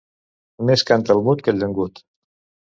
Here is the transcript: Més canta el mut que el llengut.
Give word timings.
Més 0.69 0.83
canta 0.91 1.13
el 1.17 1.21
mut 1.27 1.45
que 1.49 1.55
el 1.57 1.61
llengut. 1.65 2.03